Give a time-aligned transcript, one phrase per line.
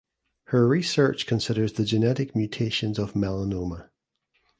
[0.45, 3.91] Her research considers the genetic mutations of melanoma.